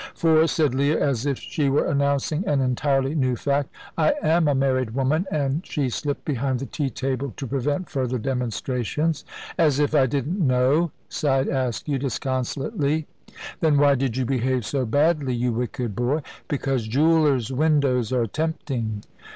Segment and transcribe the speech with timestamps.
[0.15, 4.55] "For," said Leah, as if she were announcing an entirely new fact, "I am a
[4.55, 9.23] married woman"; and she slipped behind the tea table to prevent further demonstrations.
[9.59, 13.05] "As if I didn't know," sighed Askew, disconsolately.
[13.59, 19.03] "Then why did you behave so badly, you wicked boy?" "Because jewellers' windows are tempting."